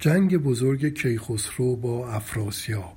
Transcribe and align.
جنگ 0.00 0.36
بزرگ 0.36 0.94
کیخسرو 0.94 1.76
با 1.76 2.12
افراسیاب. 2.12 2.96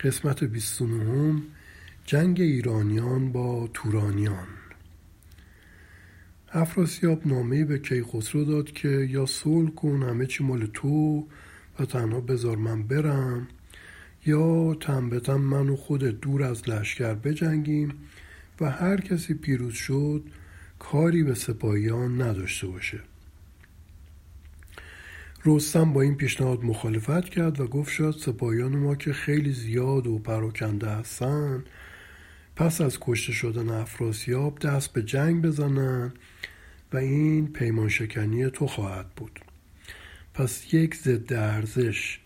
قسمت 0.00 0.44
29 0.44 1.42
جنگ 2.04 2.40
ایرانیان 2.40 3.32
با 3.32 3.70
تورانیان. 3.74 4.46
افراسیاب 6.52 7.26
نامه 7.26 7.64
به 7.64 7.78
کیخسرو 7.78 8.44
داد 8.44 8.72
که 8.72 8.88
یا 8.88 9.26
صلح 9.26 9.70
کن 9.70 10.02
همه 10.02 10.26
چی 10.26 10.44
مال 10.44 10.66
تو 10.66 11.26
و 11.80 11.84
تنها 11.84 12.20
بذار 12.20 12.56
من 12.56 12.82
برم 12.82 13.48
یا 14.26 14.74
تن 14.74 15.34
من 15.34 15.68
و 15.68 15.76
خودت 15.76 16.20
دور 16.20 16.42
از 16.42 16.68
لشکر 16.68 17.14
بجنگیم 17.14 17.94
و 18.60 18.70
هر 18.70 19.00
کسی 19.00 19.34
پیروز 19.34 19.74
شد 19.74 20.24
کاری 20.78 21.22
به 21.22 21.34
سپاهیان 21.34 22.22
نداشته 22.22 22.66
باشه. 22.66 23.00
رستم 25.44 25.92
با 25.92 26.02
این 26.02 26.14
پیشنهاد 26.14 26.64
مخالفت 26.64 27.28
کرد 27.28 27.60
و 27.60 27.66
گفت 27.66 27.92
شد 27.92 28.16
سپاهیان 28.20 28.76
ما 28.76 28.94
که 28.94 29.12
خیلی 29.12 29.52
زیاد 29.52 30.06
و 30.06 30.18
پراکنده 30.18 30.88
هستن 30.90 31.64
پس 32.56 32.80
از 32.80 32.98
کشته 33.00 33.32
شدن 33.32 33.68
افراسیاب 33.68 34.58
دست 34.58 34.92
به 34.92 35.02
جنگ 35.02 35.42
بزنن 35.42 36.12
و 36.92 36.96
این 36.96 37.52
پیمان 37.52 37.88
شکنی 37.88 38.50
تو 38.50 38.66
خواهد 38.66 39.06
بود. 39.16 39.40
پس 40.34 40.74
یک 40.74 40.94
ضد 40.94 41.32
ارزش 41.32 42.18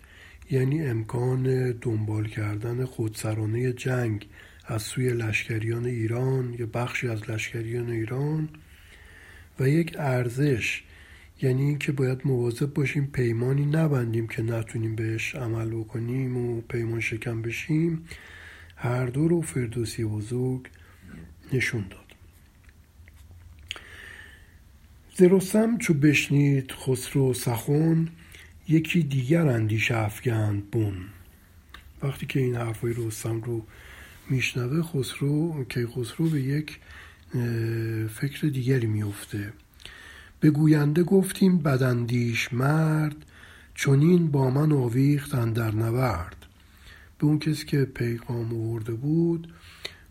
یعنی 0.50 0.83
امکان 0.83 1.70
دنبال 1.70 2.28
کردن 2.28 2.84
خودسرانه 2.84 3.72
جنگ 3.72 4.27
از 4.66 4.83
سوی 4.83 5.12
لشکریان 5.12 5.86
ایران 5.86 6.55
یا 6.58 6.66
بخشی 6.66 7.08
از 7.08 7.30
لشکریان 7.30 7.91
ایران 7.91 8.48
و 9.60 9.69
یک 9.69 9.97
ارزش 9.98 10.83
یعنی 11.42 11.62
اینکه 11.62 11.92
باید 11.92 12.20
مواظب 12.24 12.74
باشیم 12.74 13.06
پیمانی 13.06 13.66
نبندیم 13.66 14.27
که 14.27 14.42
نتونیم 14.42 14.95
بهش 14.95 15.34
عمل 15.34 15.70
بکنیم 15.70 16.37
و 16.37 16.60
پیمان 16.60 17.00
شکم 17.00 17.42
بشیم. 17.42 18.05
هر 18.77 19.06
دو 19.06 19.28
رو 19.28 19.41
فردوسی 19.41 20.05
بزرگ 20.05 20.69
نشون 21.53 21.84
داد. 21.91 22.03
زرستم 25.16 25.78
چو 25.78 25.94
بشنید 25.94 26.72
خسرو 26.72 27.34
سخون 27.34 28.09
یکی 28.69 29.03
دیگر 29.03 29.47
اندیشه 29.47 29.97
افگند 29.97 30.70
بون 30.70 30.94
وقتی 32.03 32.27
که 32.27 32.41
این 32.41 32.56
حرفای 32.56 32.94
رستم 32.97 33.41
رو 33.41 33.66
میشنوه 34.31 34.83
خسرو 34.83 35.64
که 35.69 35.86
خسرو 35.86 36.31
به 36.31 36.42
یک 36.42 36.78
فکر 38.09 38.47
دیگری 38.47 38.86
میفته 38.86 39.53
به 40.42 40.50
گوینده 40.50 41.02
گفتیم 41.02 41.58
بدندیش 41.58 42.52
مرد 42.52 43.16
چونین 43.74 44.30
با 44.30 44.50
من 44.50 44.72
آویخت 44.72 45.52
در 45.52 45.70
نورد. 45.70 46.36
به 47.18 47.26
اون 47.26 47.38
کسی 47.38 47.66
که 47.66 47.84
پیغام 47.84 48.54
آورده 48.54 48.92
بود 48.92 49.52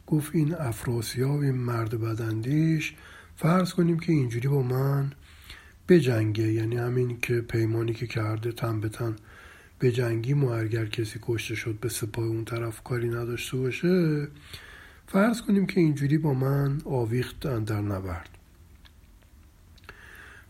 گفت 0.07 0.35
این 0.35 0.55
افراسیاب 0.55 1.39
این 1.39 1.55
مرد 1.55 2.01
بدندیش 2.01 2.93
فرض 3.35 3.73
کنیم 3.73 3.99
که 3.99 4.11
اینجوری 4.13 4.47
با 4.47 4.61
من 4.61 5.11
بجنگه. 5.89 6.51
یعنی 6.51 6.77
همین 6.77 7.19
که 7.21 7.41
پیمانی 7.41 7.93
که 7.93 8.07
کرده 8.07 8.51
تن 8.51 8.79
به 8.79 8.89
تن 8.89 9.15
بجنگیم 9.81 10.43
و 10.43 10.49
اگر 10.49 10.85
کسی 10.85 11.19
کشته 11.21 11.55
شد 11.55 11.77
به 11.81 11.89
سپاه 11.89 12.25
اون 12.25 12.45
طرف 12.45 12.83
کاری 12.83 13.09
نداشته 13.09 13.57
باشه 13.57 14.27
فرض 15.07 15.41
کنیم 15.41 15.65
که 15.65 15.79
اینجوری 15.79 16.17
با 16.17 16.33
من 16.33 16.81
آویخت 16.85 17.39
در 17.39 17.81
نبرد 17.81 18.40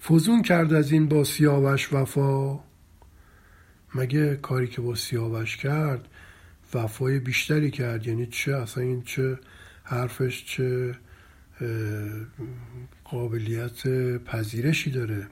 فزون 0.04 0.42
کرد 0.42 0.74
از 0.74 0.92
این 0.92 1.08
با 1.08 1.24
سیاوش 1.24 1.94
وفا. 1.94 2.60
مگه 3.96 4.36
کاری 4.36 4.68
که 4.68 4.82
با 4.82 4.96
سیاوش 4.96 5.58
کرد 5.58 6.08
وفای 6.74 7.20
بیشتری 7.20 7.72
کرد؟ 7.72 8.08
یعنی 8.08 8.26
چه 8.26 8.56
اصلا 8.56 8.84
این 8.84 9.02
چه 9.02 9.40
حرفش 9.84 10.46
چه 10.46 10.96
قابلیت 13.04 13.88
پذیرشی 14.18 14.92
داره؟ 14.92 15.28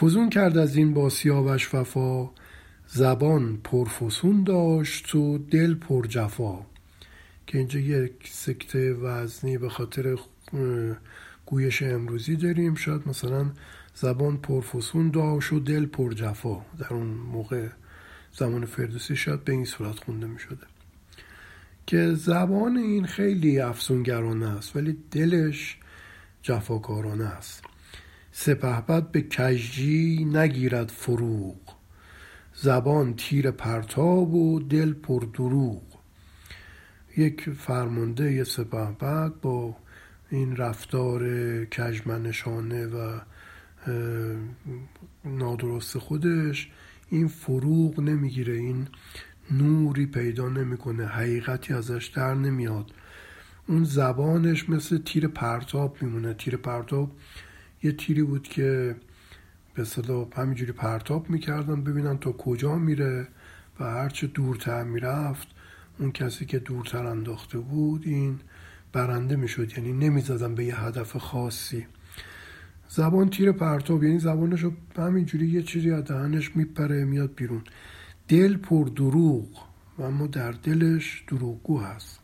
فزون 0.00 0.30
کرد 0.30 0.58
از 0.58 0.76
این 0.76 0.94
با 0.94 1.08
سیاوش 1.08 1.74
وفا. 1.74 2.30
زبان 2.86 3.56
پرفسون 3.64 4.44
داشت 4.44 5.14
و 5.14 5.38
دل 5.38 5.74
پر 5.74 6.06
جفا 6.06 6.58
که 7.46 7.58
اینجا 7.58 7.80
یک 7.80 8.12
سکته 8.24 8.92
وزنی 8.92 9.58
به 9.58 9.68
خاطر 9.68 10.18
گویش 11.50 11.82
امروزی 11.82 12.36
داریم. 12.36 12.74
شاید 12.74 13.08
مثلا 13.08 13.50
زبان 13.94 14.36
پرفسون 14.36 15.10
داشت 15.10 15.52
و 15.52 15.60
دل 15.60 15.86
پر 15.86 16.12
جفا 16.12 16.64
در 16.78 16.94
اون 16.94 17.06
موقع 17.06 17.68
زمان 18.32 18.64
فردوسی 18.64 19.16
شاید 19.16 19.44
به 19.44 19.52
این 19.52 19.64
صورت 19.64 19.98
خونده 20.04 20.26
می 20.26 20.38
شده 20.38 20.66
که 21.86 22.14
زبان 22.14 22.76
این 22.76 23.06
خیلی 23.06 23.60
افسونگرانه 23.60 24.46
است 24.46 24.76
ولی 24.76 24.96
دلش 25.10 25.78
جفاکارانه 26.42 27.24
است. 27.24 27.64
سپهبد 28.32 29.10
به 29.10 29.22
کجی 29.22 30.24
نگیرد 30.24 30.88
فروغ. 30.88 31.56
زبان 32.54 33.14
تیر 33.16 33.50
پرتاب 33.50 34.34
و 34.34 34.60
دل 34.60 34.92
پر 34.92 35.24
دروغ. 35.34 35.82
یک 37.16 37.50
فرمانده 37.50 38.44
سپهبد 38.44 39.32
با 39.42 39.76
این 40.30 40.56
رفتار 40.56 41.22
کجمنشانه 41.64 42.86
و 42.86 43.20
نادرست 45.24 45.98
خودش 45.98 46.70
این 47.08 47.28
فروغ 47.28 48.00
نمی‌گیره 48.00 48.54
این 48.54 48.88
نوری 49.50 50.06
پیدا 50.06 50.48
نمی‌کنه 50.48 51.06
حقیقتی 51.06 51.74
ازش 51.74 52.06
در 52.06 52.34
نمیاد. 52.34 52.92
اون 53.66 53.84
زبانش 53.84 54.68
مثل 54.68 54.98
تیر 54.98 55.28
پرتاب 55.28 55.96
میمونه. 56.00 56.34
تیر 56.34 56.56
پرتاب 56.56 57.10
یه 57.82 57.92
تیری 57.92 58.22
بود 58.22 58.42
که 58.42 58.96
به 59.74 59.84
صدا 59.84 60.28
همینجوری 60.36 60.72
پرتاب 60.72 61.30
می‌کردن 61.30 61.84
ببینن 61.84 62.18
تا 62.18 62.32
کجا 62.32 62.78
میره 62.78 63.28
و 63.80 63.84
هرچه 63.84 64.26
دورتر 64.26 64.84
می‌رفت 64.84 65.48
اون 65.98 66.12
کسی 66.12 66.46
که 66.46 66.58
دورتر 66.58 67.06
انداخته 67.06 67.58
بود 67.58 68.02
این 68.06 68.40
برنده 68.92 69.36
می‌شد 69.36 69.78
یعنی 69.78 69.92
نمی‌زدن 69.92 70.54
به 70.54 70.64
یه 70.64 70.80
هدف 70.80 71.16
خاصی. 71.16 71.86
زبان 72.88 73.30
تیر 73.30 73.52
پرتاب 73.52 74.04
یعنی 74.04 74.18
زبانش 74.18 74.60
رو 74.60 74.72
همینجوری 74.96 75.46
یه 75.46 75.62
چیزی 75.62 75.90
از 75.90 76.04
دهنش 76.04 76.56
میپره 76.56 77.04
میاد 77.04 77.34
بیرون. 77.34 77.62
دل 78.28 78.56
پر 78.56 78.88
دروغ 78.88 79.48
و 79.98 80.02
اما 80.02 80.26
در 80.26 80.52
دلش 80.52 81.24
دروغگو 81.28 81.80
هست. 81.80 82.20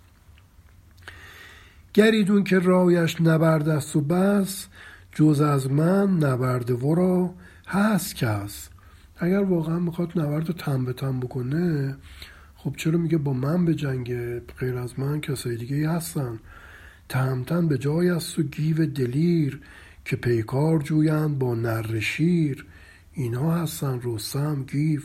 گریدون 1.95 2.45
که 2.45 2.59
رایش 2.59 3.21
نبرد 3.21 3.69
است 3.69 3.97
و 3.97 4.01
بس 4.01 4.67
جز 5.13 5.41
از 5.41 5.71
من 5.71 6.19
نبرد 6.19 6.85
ورا 6.85 7.35
هست 7.67 8.15
کس. 8.17 8.69
اگر 9.17 9.43
واقعا 9.43 9.79
می‌خواد 9.79 10.19
نبرد 10.19 10.57
تن 10.57 10.85
به 10.85 10.93
تن 10.93 11.21
بکنه 11.21 11.97
خب 12.57 12.75
چرا 12.77 12.99
میگه 12.99 13.19
با 13.19 13.33
من 13.33 13.65
به 13.65 13.75
جنگ؟ 13.75 14.13
غیر 14.39 14.77
از 14.77 14.99
من 14.99 15.21
کسای 15.21 15.57
دیگه 15.57 15.91
هستن. 15.91 16.39
تهمتن 17.09 17.69
به 17.69 17.79
جای 17.79 18.11
است 18.11 18.39
و 18.39 18.43
گیو 18.43 18.87
دلیر 18.87 19.61
که 20.05 20.17
پیکار 20.17 20.79
جویند 20.79 21.39
با 21.39 21.55
نر 21.55 22.01
شیر. 22.01 22.67
هستن 23.63 24.01
رستم 24.05 24.65
گیو. 24.65 25.01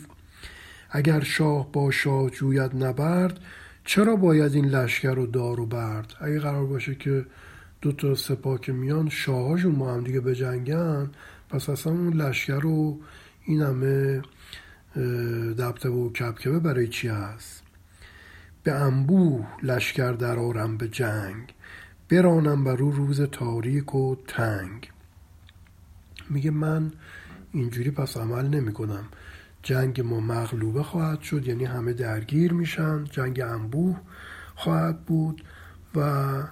اگر 0.90 1.20
شاه 1.20 1.72
با 1.72 1.92
شاه 1.92 2.30
جوید 2.30 2.84
نبرد 2.84 3.40
چرا 3.86 4.16
باید 4.16 4.54
این 4.54 4.66
لشکر 4.66 5.14
رو 5.14 5.26
دار 5.26 5.60
و 5.60 5.66
برد؟ 5.66 6.14
اگه 6.22 6.40
قرار 6.40 6.66
باشه 6.66 6.96
که 6.96 7.26
دو 7.82 7.92
تا 7.92 8.16
سپاه 8.16 8.62
که 8.62 8.72
میان 8.72 9.10
شاهاشون 9.10 9.76
با 9.76 9.94
هم 9.94 10.04
دیگه 10.04 10.20
بجنگن 10.20 11.10
پس 11.50 11.70
اصلا 11.70 11.94
اون 11.94 12.14
لشکر 12.14 12.60
رو 12.60 13.00
این 13.46 13.62
همه 13.62 14.22
دبته 15.58 15.90
و 15.90 16.12
کبکبه 16.12 16.60
برای 16.60 16.88
چی 16.88 17.08
هست؟ 17.08 17.64
به 18.64 18.72
انبوه 18.72 19.46
لشکر 19.64 20.12
درارم 20.12 20.78
به 20.78 20.88
جنگ. 20.88 21.54
برانم 22.12 22.64
بر 22.64 22.82
او 22.82 22.92
روز 22.92 23.22
تاریک 23.22 23.96
و 23.96 24.16
تنگ. 24.28 24.92
میگه 26.30 26.52
من 26.52 26.92
اینجوری 27.52 27.92
پس 27.92 28.18
عمل 28.18 28.48
نمی 28.48 28.74
کنم. 28.74 29.04
جنگ 29.64 30.02
ما 30.02 30.20
مغلوبه 30.20 30.84
خواهد 30.84 31.22
شد 31.22 31.48
یعنی 31.48 31.66
همه 31.66 31.94
درگیر 31.94 32.54
میشن 32.54 33.04
جنگ 33.04 33.40
انبوه 33.40 33.98
خواهد 34.56 35.06
بود 35.06 35.44
و 35.96 36.44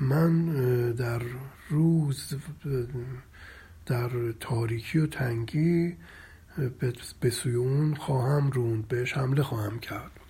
من 0.00 0.46
در 0.92 1.22
روز 1.70 2.34
در 3.86 4.10
تاریکی 4.40 4.98
و 4.98 5.06
تنگی 5.06 5.96
به 7.20 7.30
سوی 7.30 7.54
اون 7.54 7.94
خواهم 7.94 8.50
روند 8.50 8.88
بهش 8.88 9.16
حمله 9.16 9.42
خواهم 9.42 9.78
کرد. 9.78 10.21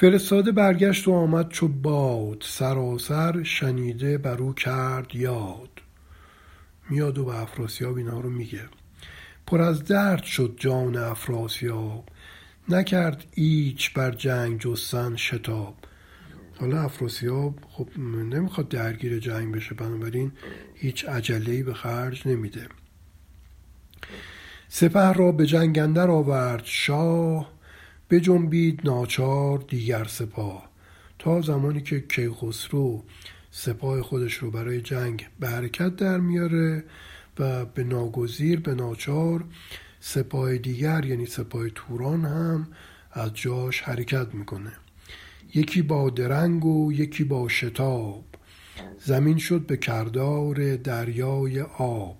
فرستاده 0.00 0.52
برگشت 0.52 1.08
و 1.08 1.12
آمد 1.12 1.48
چو 1.48 1.68
باد 1.68 2.42
سراسر 2.46 3.42
شنیده 3.42 4.18
بر 4.18 4.36
او 4.36 4.52
کرد 4.52 5.14
یاد. 5.14 5.70
میاد 6.90 7.18
و 7.18 7.24
به 7.24 7.40
افراسیاب 7.40 7.96
اینا 7.96 8.20
رو 8.20 8.30
میگه. 8.30 8.62
پر 9.46 9.60
از 9.60 9.84
درد 9.84 10.22
شد 10.22 10.54
جان 10.56 10.96
افراسیاب. 10.96 12.08
نکرد 12.68 13.24
ایچ 13.34 13.94
بر 13.94 14.10
جنگ 14.10 14.60
جستن 14.60 15.16
شتاب. 15.16 15.74
حالا 16.60 16.82
افراسیاب 16.82 17.54
خب 17.68 17.88
نمی‌خواد 17.98 18.68
درگیر 18.68 19.18
جنگ 19.18 19.54
بشه 19.54 19.74
بنابراین 19.74 20.32
هیچ 20.74 21.04
عجله 21.04 21.62
به 21.62 21.74
خرج 21.74 22.28
نمیده. 22.28 22.68
سپه 24.68 25.12
را 25.12 25.32
به 25.32 25.46
جنگ 25.46 25.78
اندر 25.78 26.10
آورد 26.10 26.64
شاه. 26.64 27.57
بجنبید 28.10 28.80
ناچار 28.84 29.58
دیگر 29.68 30.04
سپاه. 30.04 30.68
تا 31.18 31.40
زمانی 31.40 31.80
که 31.80 32.00
کیخسرو 32.00 33.04
سپاه 33.50 34.02
خودش 34.02 34.34
رو 34.34 34.50
برای 34.50 34.80
جنگ 34.80 35.26
به 35.40 35.48
حرکت 35.48 35.96
در 35.96 36.18
میاره 36.18 36.84
و 37.38 37.64
به 37.64 37.84
ناگزیر 37.84 38.60
به 38.60 38.74
ناچار 38.74 39.44
سپاه 40.00 40.58
دیگر 40.58 41.04
یعنی 41.04 41.26
سپاه 41.26 41.68
توران 41.68 42.24
هم 42.24 42.68
از 43.12 43.34
جاش 43.34 43.82
حرکت 43.82 44.34
می‌کنه. 44.34 44.72
یکی 45.54 45.82
با 45.82 46.10
درنگ 46.10 46.64
و 46.64 46.92
یکی 46.92 47.24
با 47.24 47.48
شتاب. 47.48 48.24
زمین 48.98 49.38
شد 49.38 49.66
به 49.66 49.76
کردار 49.76 50.76
دریای 50.76 51.60
آب. 51.60 52.18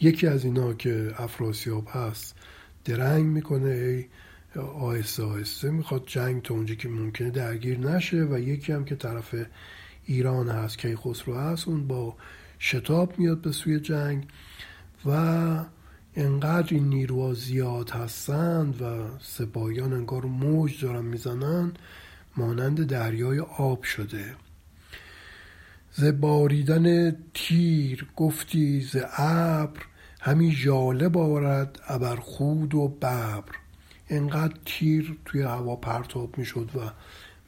یکی 0.00 0.26
از 0.26 0.44
اینا 0.44 0.74
که 0.74 1.14
افراسیاب 1.18 1.88
هست 1.92 2.34
درنگ 2.86 3.24
می‌کنه 3.24 4.04
آهسته 4.74 5.22
آهسته 5.22 5.70
می‌خواد 5.70 6.02
جنگ 6.06 6.42
تا 6.42 6.54
اونجا 6.54 6.74
که 6.74 6.88
ممکنه 6.88 7.30
درگیر 7.30 7.78
نشه 7.78 8.24
و 8.24 8.38
یکی 8.38 8.72
هم 8.72 8.84
که 8.84 8.96
طرف 8.96 9.34
ایران 10.04 10.48
هست 10.48 10.78
که 10.78 10.96
خسرو 10.96 11.34
هست 11.34 11.68
اون 11.68 11.86
با 11.86 12.16
شتاب 12.58 13.18
میاد 13.18 13.40
به 13.40 13.52
سوی 13.52 13.80
جنگ 13.80 14.26
و 15.06 15.10
انقدر 16.14 16.74
این 16.74 16.88
نیروها 16.88 17.34
زیاد 17.34 17.90
هستند 17.90 18.82
و 18.82 18.86
سپاهیان 19.20 19.92
انگار 19.92 20.24
موج 20.24 20.84
دارن 20.84 21.04
می‌زنن 21.04 21.72
مانند 22.36 22.86
دریای 22.86 23.38
آب 23.40 23.82
شده. 23.82 24.34
ز 25.92 26.04
باریدن 26.04 27.16
تیر 27.34 28.06
گفتی 28.16 28.80
ز 28.80 28.96
ابر 29.18 29.80
همی 30.26 30.52
ژاله 30.52 31.08
بارد 31.08 31.80
ابر 31.88 32.16
خود 32.16 32.74
و 32.74 32.88
ببر. 32.88 33.42
انقدر 34.08 34.54
تیر 34.64 35.18
توی 35.24 35.42
هوا 35.42 35.76
پرتاب 35.76 36.38
می‌شد 36.38 36.70
و 36.74 36.80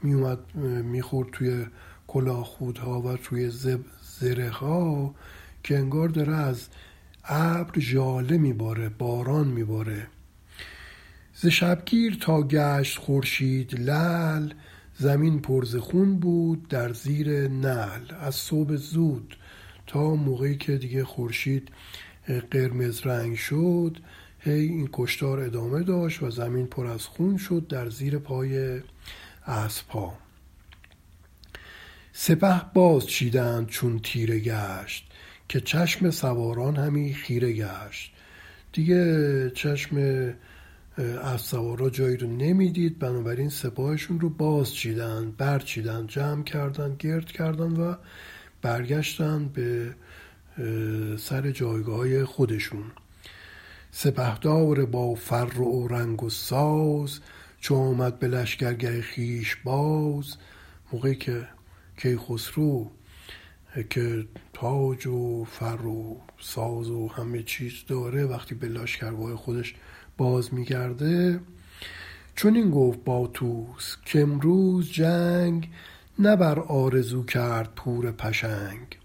میومد 0.03 0.55
می‌خورد 0.85 1.31
توی 1.33 1.67
کلاه 2.07 2.45
خودها 2.45 3.01
و 3.01 3.17
توی 3.17 3.51
زره 4.21 4.51
ها 4.51 5.15
که 5.63 5.79
انگار 5.79 6.09
داره 6.09 6.35
از 6.35 6.69
ابر 7.25 7.81
ژاله 7.81 8.39
میباره 8.39 8.89
باران 8.89 9.49
میباره. 9.49 10.07
ز 11.35 11.47
شبگیر 11.47 12.19
تا 12.21 12.43
گشت 12.43 12.99
خورشید 12.99 13.81
لل 13.81 14.53
زمین 14.95 15.41
پرز 15.41 15.77
خون 15.77 16.19
بود 16.19 16.69
در 16.69 16.93
زیر 16.93 17.49
نل 17.49 18.01
از 18.21 18.35
صبح 18.35 18.77
زود 18.77 19.37
تا 19.87 20.15
موقعی 20.15 20.57
که 20.57 20.77
دیگه 20.77 21.05
خورشید 21.05 21.69
قرمز 22.29 23.07
رنگ 23.07 23.37
شد 23.37 23.97
هی 24.41 24.53
این 24.53 24.89
کشتار 24.93 25.41
ادامه 25.41 25.83
داشت 25.83 26.23
و 26.23 26.31
زمین 26.31 26.67
پر 26.67 26.87
از 26.87 27.07
خون 27.07 27.37
شد 27.37 27.67
در 27.67 27.91
زیر 27.91 28.19
پای 28.19 28.81
اسبها 29.47 30.19
سپه 32.13 32.61
باز 32.75 33.07
چیدند 33.07 33.67
چون 33.67 33.99
تیره 33.99 34.39
گشت 34.39 35.11
که 35.49 35.61
چشم 35.61 36.11
سواران 36.11 36.77
همی 36.77 37.15
خیره 37.15 37.53
گشت. 37.53 38.13
دیگه 38.73 39.51
چشم 39.51 39.97
از 41.23 41.41
سوارا 41.41 41.91
جایی 41.91 42.17
رو 42.17 42.27
نمی‌دید 42.27 42.99
بنابراین 42.99 43.49
سپاهشون 43.49 44.21
رو 44.21 44.31
باز 44.31 44.75
چیدن 44.75 45.31
برچیدن 45.39 46.07
جمع 46.07 46.45
کردن 46.45 46.97
گرد 46.99 47.27
کردن 47.27 47.73
و 47.73 47.95
برگشتن 48.63 49.49
به 49.49 49.95
سر 51.19 51.51
جایگاه 51.51 52.25
خودشون. 52.25 52.85
سپهدار 53.91 54.87
با 54.87 55.15
فر 55.15 55.61
و 55.61 55.89
رنگ 55.89 56.23
و 56.23 56.31
ساز 56.31 57.21
چو 57.61 57.75
آمد 57.75 58.19
به 58.19 58.29
لشکرگه 58.29 59.03
خیش 59.03 59.57
باز. 59.57 60.37
موقعی 60.93 61.15
که 61.15 61.49
کیخسرو 61.97 62.91
که 63.91 64.27
تاج 64.53 65.07
و 65.07 65.45
فر 65.45 65.87
و 65.87 66.21
ساز 66.41 66.91
و 66.91 67.09
همه 67.09 67.43
چیز 67.43 67.73
داره 67.89 68.25
وقتی 68.25 68.55
به 68.55 68.69
لشکرگاه 68.69 69.37
خودش 69.37 69.75
باز 70.17 70.55
میگرده 70.55 71.41
چون 72.35 72.57
این 72.57 72.71
گفت 72.71 73.05
با 73.05 73.27
توس 73.27 73.97
که 74.05 74.21
امروز 74.21 74.91
جنگ 74.91 75.71
نه 76.19 76.37
بر 76.37 76.59
آرزو 76.59 77.25
کرد 77.25 77.75
پور 77.75 78.13
پشنگ. 78.13 78.99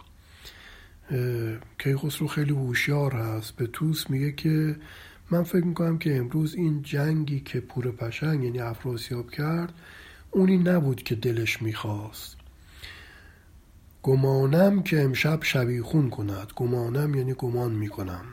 کیخسرو 1.79 2.27
خیلی 2.27 2.53
هوشیار 2.53 3.13
هست. 3.13 3.55
به 3.55 3.67
توس 3.67 4.09
میگه 4.09 4.31
که 4.31 4.75
من 5.31 5.44
فکر 5.44 5.65
می‌کنم 5.65 5.97
که 5.97 6.17
امروز 6.17 6.55
این 6.55 6.81
جنگی 6.81 7.39
که 7.39 7.59
پور 7.59 7.91
پشنگ 7.91 8.44
یعنی 8.44 8.59
افراسیاب 8.59 9.31
کرد 9.31 9.73
اونی 10.31 10.57
نبود 10.57 11.03
که 11.03 11.15
دلش 11.15 11.61
می‌خواست. 11.61 12.38
گمانم 14.03 14.83
که 14.83 15.01
امشب 15.01 15.44
شبیخون 15.44 16.09
کند. 16.09 16.51
گمانم 16.55 17.15
یعنی 17.15 17.33
گمان 17.33 17.71
می‌کنم. 17.71 18.25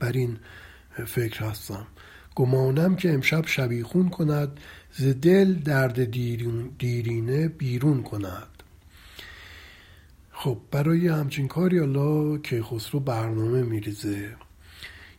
بر 0.00 0.12
این 0.12 0.36
فکر 1.06 1.44
هستم. 1.44 1.86
گمانم 2.34 2.96
که 2.96 3.14
امشب 3.14 3.46
شبیخون 3.46 4.08
کند 4.08 4.60
ز 4.92 5.06
دل 5.06 5.54
درد 5.54 6.10
دیرینه 6.78 7.48
بیرون 7.48 8.02
کند. 8.02 8.57
خب 10.40 10.58
برای 10.70 11.08
همچین 11.08 11.48
کاری 11.48 11.78
الله 11.78 12.38
کیخسرو 12.38 13.00
برنامه 13.00 13.62
میریزه. 13.62 14.36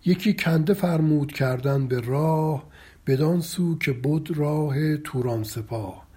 یکی 0.06 0.33
کنده 0.33 0.74
فرمود 0.74 1.31
کردن 1.31 1.88
به 1.88 2.00
راه 2.00 2.69
بدان 3.07 3.42
سو 3.42 3.77
که 3.77 3.92
بود 3.92 4.38
راه 4.38 4.98
توران 4.98 5.44
سپاه. 5.44 6.07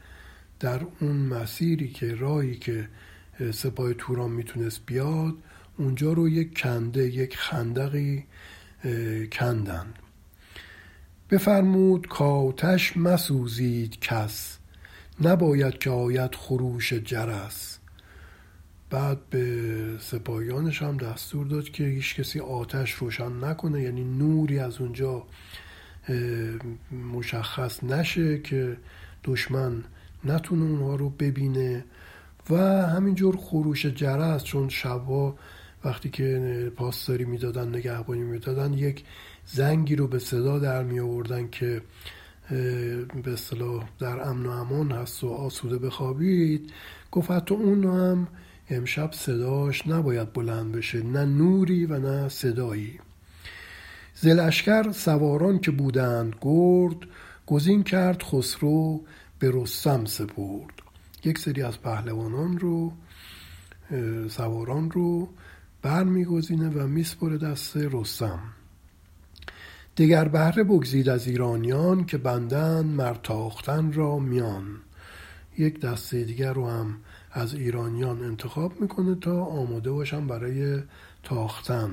در 0.61 0.81
اون 1.01 1.17
مسیری 1.17 1.89
که 1.89 2.15
راهی 2.15 2.57
که 2.57 2.89
سپاه 3.55 3.95
توران 3.95 4.31
می‌تونست 4.31 4.81
بیاد 4.87 5.35
اونجا 5.79 6.13
رو 6.13 6.29
یک 6.29 6.59
کنده 6.59 7.09
یک 7.09 7.37
خندقی 7.37 8.25
کندن. 9.33 9.87
بفرمود 11.31 12.09
کاتش 12.09 12.97
مسوزید 12.97 14.01
کس. 14.01 14.59
نباید 15.21 15.79
که 15.79 15.91
آید 15.91 16.35
خروش 16.35 16.93
جرس. 16.93 17.79
بعد 18.93 19.31
به 19.31 19.77
سپاهیانش 20.01 20.83
هم 20.83 20.97
دستور 20.97 21.47
داد 21.47 21.65
که 21.65 21.85
هیچ 21.85 22.17
کسی 22.17 22.41
آتش 22.41 22.93
روشن 22.93 23.45
نکنه. 23.45 23.83
یعنی 23.83 24.05
نوری 24.05 24.59
از 24.59 24.81
اونجا 24.81 25.27
مشخص 27.13 27.85
نشه 27.85 28.39
که 28.39 28.77
دشمن 29.25 29.85
نتونه 30.25 30.65
اونها 30.65 30.97
رو 30.97 31.11
ببینه. 31.11 31.85
و 32.51 32.57
همینجور 32.87 33.37
خروش 33.37 33.87
جرس 33.87 34.45
چون 34.45 34.69
شبا 34.69 35.35
وقتی 35.85 36.11
که 36.11 36.73
پاسداری 36.77 37.25
می‌دادن 37.25 37.69
نگهبانی 37.69 38.23
می‌دادن 38.23 38.73
یک 38.73 39.05
زنگی 39.47 39.97
رو 39.97 40.07
به 40.07 40.19
صدا 40.19 40.59
در 40.59 40.83
می 40.83 41.01
آوردن 41.01 41.49
که 41.49 41.83
به 43.25 43.33
اصطلاح 43.33 43.89
در 43.99 44.29
امن 44.29 44.47
و 44.47 44.51
امان 44.51 44.93
هست 44.93 45.25
و 45.25 45.29
آسوده 45.29 45.79
بخوابید. 45.79 46.73
گفت 47.11 47.31
حتی 47.31 47.55
اون 47.55 47.85
هم 47.85 48.29
امشب 48.71 49.13
صداش 49.13 49.87
نباید 49.87 50.33
بلند 50.33 50.73
بشه 50.73 51.03
نه 51.03 51.25
نوری 51.25 51.87
و 51.87 51.99
نه 51.99 52.29
صدایی. 52.29 53.01
زلشکر 54.15 54.93
سواران 54.93 55.59
که 55.59 55.71
بودند 55.71 56.37
گرد 56.41 56.97
گزین 57.47 57.83
کرد 57.83 58.23
خسرو 58.23 59.01
به 59.39 59.51
رستم 59.55 60.05
سپرد. 60.05 60.83
یک 61.25 61.39
سری 61.39 61.63
از 61.63 61.81
پهلوانان 61.81 62.59
رو 62.59 62.93
سواران 64.29 64.91
رو 64.91 65.29
برمیگزینه 65.83 66.69
و 66.69 66.87
میسپره 66.87 67.39
دست 67.39 67.77
رستم. 67.77 68.41
دگر 69.97 70.29
بهره 70.29 70.65
بگزید 70.65 71.09
از 71.09 71.27
ایرانیان 71.27 72.05
که 72.05 72.19
بندن 72.19 72.87
مرتاختن 72.87 73.93
را 73.93 74.19
میان. 74.19 74.65
یک 75.59 75.81
دسته 75.81 76.25
دیگر 76.25 76.53
رو 76.53 76.71
هم 76.71 76.97
از 77.33 77.55
ایرانیان 77.55 78.23
انتخاب 78.23 78.81
می‌کنه 78.81 79.15
تا 79.15 79.45
آماده 79.45 79.91
باشن 79.91 80.27
برای 80.27 80.83
تاختن 81.23 81.91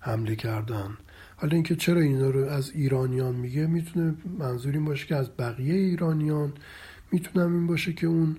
حمله 0.00 0.36
کردن. 0.36 0.96
حالا 1.36 1.54
اینکه 1.54 1.76
چرا 1.76 2.00
اینا 2.00 2.30
رو 2.30 2.44
از 2.44 2.70
ایرانیان 2.70 3.34
میگه 3.34 3.66
می‌تونه 3.66 4.14
منظور 4.38 4.72
این 4.72 4.84
باشه 4.84 5.06
که 5.06 5.16
از 5.16 5.30
بقیه 5.38 5.74
ایرانیان. 5.74 6.52
می‌تونم 7.12 7.52
این 7.52 7.66
باشه 7.66 7.92
که 7.92 8.06
اون 8.06 8.36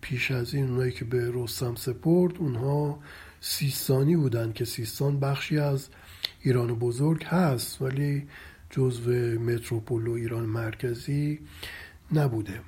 پیش 0.00 0.30
از 0.30 0.54
این 0.54 0.68
اونایی 0.70 0.92
که 0.92 1.04
به 1.04 1.30
رستم 1.34 1.74
سپرد 1.74 2.36
اونها 2.38 2.98
سیستانی 3.40 4.16
بودن 4.16 4.52
که 4.52 4.64
سیستان 4.64 5.20
بخشی 5.20 5.58
از 5.58 5.88
ایران 6.40 6.74
بزرگ 6.74 7.24
هست 7.24 7.82
ولی 7.82 8.26
جزو 8.70 9.12
متروپول 9.40 10.06
و 10.06 10.12
ایران 10.12 10.46
مرکزی 10.46 11.40
نبوده. 12.12 12.60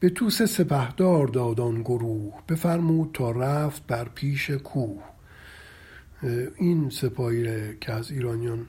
به 0.00 0.10
توس 0.10 0.42
سپهدار 0.42 1.26
دادان 1.26 1.82
گروه 1.82 2.34
بفرمود 2.48 3.10
تا 3.12 3.30
رفت 3.30 3.86
بر 3.86 4.08
پیش 4.08 4.50
کوه. 4.50 5.02
این 6.56 6.90
سپاهی 6.90 7.76
که 7.80 7.92
از 7.92 8.10
ایرانیان 8.10 8.66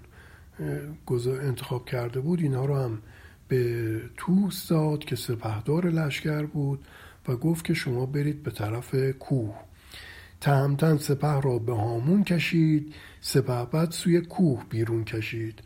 انتخاب 1.42 1.86
کرده 1.86 2.20
بود 2.20 2.42
اینها 2.42 2.66
رو 2.66 2.78
هم 2.78 3.02
به 3.48 4.02
توس 4.18 4.68
داد 4.68 5.00
که 5.00 5.16
سپهدار 5.16 5.90
لشکر 5.90 6.46
بود 6.46 6.86
و 7.28 7.36
گفت 7.36 7.66
که 7.66 7.74
شما 7.74 8.06
برید 8.06 8.44
به 8.44 8.52
طرف 8.52 8.96
کوه. 9.20 9.56
تهمتن 10.42 10.98
سپه 10.98 11.42
را 11.42 11.60
به 11.60 11.74
هامون 11.74 12.24
کشید 12.24 12.94
سپه 13.22 13.66
بعد 13.66 13.92
سوی 13.92 14.22
کوه 14.22 14.66
بیرون 14.70 15.04
کشید. 15.04 15.62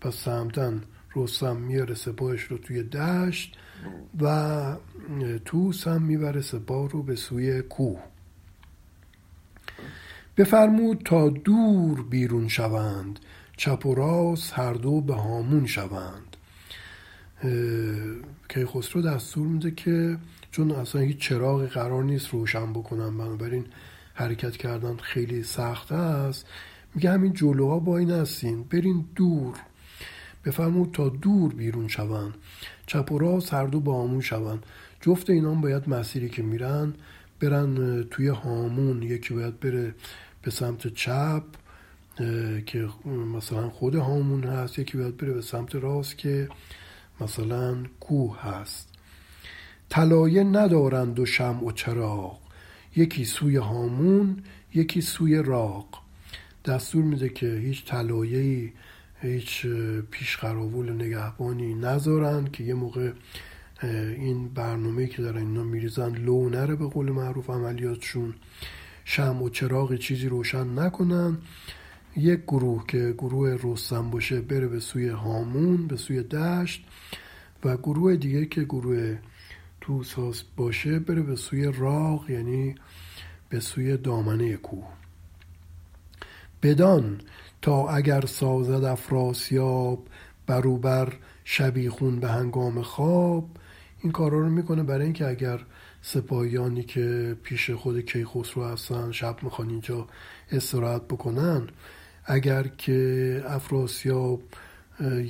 پس 0.00 0.22
تهمتن 0.22 0.82
رستم 1.16 1.56
میاره 1.56 1.94
سپاهش 1.94 2.42
رو 2.42 2.58
توی 2.58 2.82
دشت 2.82 3.56
و 4.20 4.76
توس 5.44 5.88
هم 5.88 6.02
می‌بره 6.02 6.40
سپاه 6.40 6.88
رو 6.88 7.02
به 7.02 7.16
سوی 7.16 7.62
کوه. 7.62 8.00
بفرمود 10.36 11.02
تا 11.04 11.28
دور 11.28 12.02
بیرون 12.02 12.48
شوند. 12.48 13.18
چپ 13.56 13.86
و 13.86 13.94
راست 13.94 14.52
هر 14.58 14.72
دو 14.72 15.00
به 15.00 15.14
هامون 15.14 15.66
شوند. 15.66 16.36
که 18.48 18.66
خسرو 18.66 19.02
دستور 19.02 19.46
میده 19.46 19.70
که 19.70 20.18
چون 20.50 20.70
اصلا 20.70 21.00
هیچ 21.00 21.18
چراغی 21.18 21.66
قرار 21.66 22.04
نیست 22.04 22.28
روشن 22.28 22.72
بکنن 22.72 23.18
بنابراین 23.18 23.66
حرکت 24.14 24.56
کردن 24.56 24.96
خیلی 24.96 25.42
سخت 25.42 25.92
است. 25.92 26.46
میگه 26.94 27.10
همین 27.10 27.32
جلوها 27.32 27.78
با 27.78 27.98
این 27.98 28.10
هستین. 28.10 28.62
برین 28.62 29.04
دور. 29.14 29.56
بفرمود 30.44 30.92
تا 30.92 31.08
دور 31.08 31.54
بیرون 31.54 31.88
شوند. 31.88 32.34
چپ 32.90 33.12
و 33.12 33.18
راست 33.18 33.54
هر 33.54 33.66
دو 33.66 33.80
با 33.80 34.04
همون 34.04 34.20
شوند. 34.20 34.66
جفت 35.00 35.30
اینا 35.30 35.54
باید 35.54 35.88
مسیری 35.88 36.28
که 36.28 36.42
میرن 36.42 36.94
برن 37.40 38.02
توی 38.02 38.28
هامون. 38.28 39.02
یکی 39.02 39.34
باید 39.34 39.60
بره 39.60 39.94
به 40.42 40.50
سمت 40.50 40.86
چپ 40.86 41.42
که 42.66 42.88
مثلا 43.36 43.70
خود 43.70 43.94
هامون 43.94 44.44
هست. 44.44 44.78
یکی 44.78 44.98
باید 44.98 45.16
بره 45.16 45.32
به 45.32 45.42
سمت 45.42 45.74
راست 45.74 46.18
که 46.18 46.48
مثلا 47.20 47.76
کوه 48.00 48.42
هست. 48.42 48.88
طلایه 49.88 50.44
ندارند 50.44 51.18
و 51.18 51.26
شمع 51.26 51.64
و 51.64 51.72
چراغ. 51.72 52.38
یکی 52.96 53.24
سوی 53.24 53.56
هامون 53.56 54.42
یکی 54.74 55.00
سوی 55.00 55.42
راق 55.42 55.88
دستور 56.64 57.04
میده 57.04 57.28
که 57.28 57.46
هیچ 57.46 57.84
طلایه‌ای 57.84 58.72
هیچ 59.22 59.66
پیشقراول 60.10 60.92
نگهبانی 60.92 61.74
نذارن 61.74 62.44
که 62.44 62.64
یه 62.64 62.74
موقع 62.74 63.12
این 63.82 64.48
برنامه 64.48 65.06
که 65.06 65.22
دارن 65.22 65.36
اینا 65.36 65.62
میریزن 65.62 66.14
لو 66.14 66.48
نره 66.48 66.76
به 66.76 66.86
قول 66.86 67.10
معروف 67.10 67.50
عملیاتشون. 67.50 68.34
شم 69.04 69.42
و 69.42 69.48
چراغ 69.48 69.96
چیزی 69.96 70.28
روشن 70.28 70.78
نکنن. 70.78 71.38
یک 72.16 72.40
گروه 72.40 72.84
که 72.86 73.14
گروه 73.18 73.58
رستم 73.62 74.10
باشه 74.10 74.40
بره 74.40 74.68
به 74.68 74.80
سوی 74.80 75.08
هامون 75.08 75.86
به 75.86 75.96
سوی 75.96 76.22
دشت 76.22 76.84
و 77.64 77.76
گروه 77.76 78.16
دیگه 78.16 78.46
که 78.46 78.64
گروه 78.64 79.18
توساس 79.80 80.42
باشه 80.56 80.98
بره 80.98 81.22
به 81.22 81.36
سوی 81.36 81.72
راق 81.72 82.30
یعنی 82.30 82.74
به 83.48 83.60
سوی 83.60 83.96
دامنه 83.96 84.56
کوه. 84.56 84.99
بدان 86.62 87.20
تا 87.62 87.88
اگر 87.88 88.26
سازد 88.26 88.84
افراسیاب 88.84 90.06
بروبر 90.46 91.12
شبیخون 91.44 92.20
به 92.20 92.28
هنگام 92.28 92.82
خواب. 92.82 93.48
این 94.02 94.12
کارا 94.12 94.38
رو 94.38 94.48
می‌کنه 94.48 94.82
برای 94.82 95.04
اینکه 95.04 95.26
اگر 95.28 95.60
سپاهیانی 96.02 96.82
که 96.82 97.36
پیش 97.42 97.70
خود 97.70 98.00
کیخسرو 98.00 98.64
هستن 98.64 99.12
شب 99.12 99.36
می‌خوان 99.42 99.70
اینجا 99.70 100.06
استراحت 100.52 101.02
بکنن 101.02 101.68
اگر 102.24 102.62
که 102.62 103.42
افراسیاب 103.46 104.42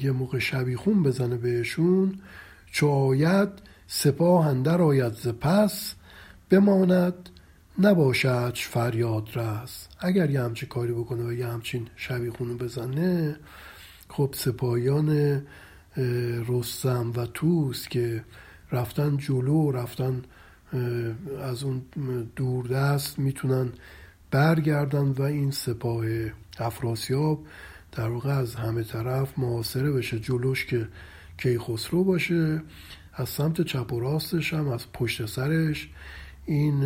یه 0.03 0.11
موقع 0.11 0.39
شبیخون 0.39 1.03
بزنه 1.03 1.37
بهشون 1.37 2.15
چو 2.71 2.89
آید 2.89 3.49
سپاه 3.87 4.47
اندر 4.47 4.83
آید 4.83 5.13
ز 5.13 5.29
پس 5.29 5.95
بماند 6.51 7.29
نباشد 7.81 8.53
فریاد 8.57 9.29
رس. 9.35 9.89
اگر 9.99 10.31
یه 10.31 10.43
همچین 10.43 10.69
کاری 10.69 10.93
بکنه 10.93 11.25
و 11.25 11.33
یه 11.33 11.47
همچین 11.47 11.89
شبیخونو 11.97 12.55
بزنه 12.55 13.37
خب 14.09 14.35
سپاهیان 14.37 15.43
رستم 16.49 17.13
و 17.17 17.27
توس 17.27 17.89
که 17.89 18.25
رفتن 18.73 19.17
جلو 19.17 19.71
رفتن 19.71 20.23
از 21.43 21.63
اون 21.63 21.83
دوردست 22.37 23.19
می‌تونن 23.19 23.69
برگردن 24.31 25.09
و 25.09 25.23
این 25.23 25.51
سپاه 25.51 26.05
افراسیاب 26.59 27.47
در 27.93 28.09
واقع 28.09 28.31
از 28.31 28.55
همه 28.55 28.83
طرف 28.83 29.39
محاصره 29.39 29.93
بشه. 29.93 30.19
جلوش 30.19 30.67
که 30.67 30.89
کیخسرو 31.39 32.05
باشه 32.05 32.63
از 33.15 33.29
سمت 33.29 33.61
چپ 33.61 33.93
و 33.93 34.01
راستش 34.01 34.55
هم 34.55 34.69
از 34.69 34.93
پشت 34.93 35.27
سرش. 35.27 35.89
این 36.47 36.85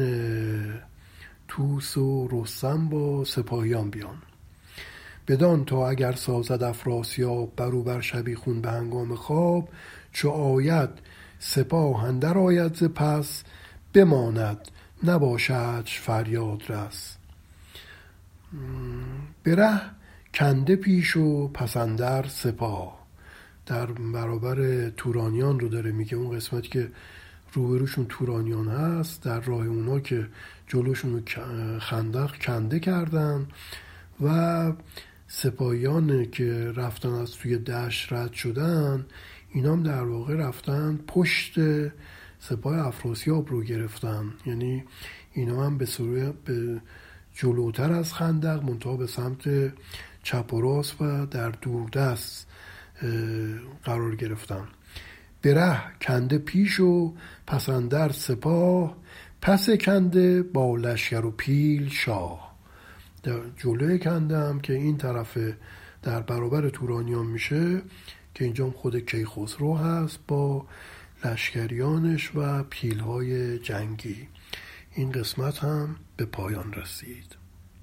توس 1.48 1.96
و 1.96 2.28
رستم 2.30 2.88
با 2.88 3.24
سپاهیان 3.24 3.90
بیان. 3.90 4.16
بدان 5.28 5.64
تا 5.64 5.88
اگر 5.88 6.12
سازد 6.12 6.62
افراسیاب 6.62 7.52
بروبر 7.56 8.00
شبیخون 8.00 8.60
به 8.60 8.70
هنگام 8.70 9.14
خواب 9.14 9.68
چو 10.12 10.30
آید 10.30 10.90
سپاه 11.38 12.04
اندر 12.04 12.38
آید 12.38 12.74
ز 12.74 12.84
پس 12.84 13.44
بماند 13.94 14.68
نباشد 15.04 15.84
فریاد 15.86 16.62
رس. 16.68 17.16
بره 19.44 19.80
کنده 20.34 20.76
پیش 20.76 21.16
و 21.16 21.48
پسندر 21.48 22.28
سپاه. 22.28 23.04
در 23.66 23.86
برابر 23.86 24.88
تورانیان 24.90 25.60
رو 25.60 25.68
داره 25.68 25.92
میگه 25.92 26.16
اون 26.16 26.36
قسمت 26.36 26.62
که 26.62 26.90
روبروشون 27.54 28.06
تورانیان 28.08 28.68
هست 28.68 29.22
در 29.22 29.40
راه 29.40 29.66
اونا 29.66 30.00
که 30.00 30.28
جلوشون 30.68 31.22
خندق 31.80 32.38
کنده 32.38 32.80
کردن 32.80 33.46
و 34.20 34.72
سپاهیان 35.28 36.30
که 36.30 36.72
رفتن 36.76 37.08
از 37.08 37.32
توی 37.32 37.58
دشت 37.58 38.12
رد 38.12 38.32
شدن 38.32 39.06
اینام 39.50 39.82
در 39.82 40.02
واقع 40.02 40.34
رفتن 40.34 41.00
پشت 41.06 41.54
سپاه 42.38 42.86
افراسیاب 42.86 43.50
رو 43.50 43.62
گرفتن. 43.62 44.32
یعنی 44.46 44.84
اینا 45.32 45.66
هم 45.66 45.78
به, 45.78 45.86
به 46.44 46.80
جلوتر 47.34 47.92
از 47.92 48.12
خندق 48.12 48.62
منتها 48.62 48.96
به 48.96 49.06
سمت 49.06 49.72
چپ 50.22 50.54
و 50.54 50.60
راست 50.60 51.02
و 51.02 51.26
در 51.26 51.50
دوردست 51.50 52.46
قرار 53.84 54.16
گرفتن. 54.16 54.68
بره 55.44 55.82
کنده 56.00 56.38
پیش 56.38 56.80
و 56.80 57.14
پسندر 57.46 58.12
سپاه 58.12 58.96
پس 59.42 59.70
کنده 59.70 60.42
با 60.42 60.76
لشکر 60.76 61.24
و 61.24 61.30
پیل 61.30 61.88
شاه. 61.88 62.54
در 63.22 63.40
جلوی 63.56 63.98
کنده 63.98 64.38
هم 64.38 64.60
که 64.60 64.72
این 64.72 64.96
طرف 64.96 65.38
در 66.02 66.20
برابر 66.20 66.68
تورانیان 66.68 67.26
میشه 67.26 67.82
که 68.34 68.44
اینجا 68.44 68.70
خود 68.70 68.96
کیخسرو 68.96 69.76
هست 69.76 70.18
با 70.28 70.66
لشکریانش 71.24 72.30
و 72.34 72.62
پیلهای 72.62 73.58
جنگی. 73.58 74.28
این 74.94 75.12
قسمت 75.12 75.58
هم 75.58 75.96
به 76.16 76.24
پایان 76.24 76.72
رسید. 76.72 77.43